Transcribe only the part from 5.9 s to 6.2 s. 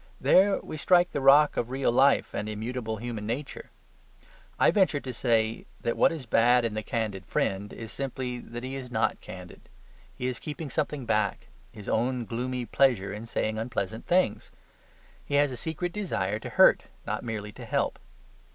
what